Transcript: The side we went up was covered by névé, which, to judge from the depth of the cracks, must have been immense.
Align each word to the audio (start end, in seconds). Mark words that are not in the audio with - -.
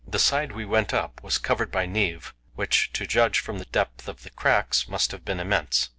The 0.07 0.17
side 0.17 0.53
we 0.53 0.65
went 0.65 0.95
up 0.95 1.21
was 1.21 1.37
covered 1.37 1.71
by 1.71 1.85
névé, 1.85 2.31
which, 2.55 2.91
to 2.93 3.05
judge 3.05 3.37
from 3.37 3.59
the 3.59 3.65
depth 3.65 4.07
of 4.07 4.23
the 4.23 4.31
cracks, 4.31 4.87
must 4.87 5.11
have 5.11 5.23
been 5.23 5.39
immense. 5.39 5.89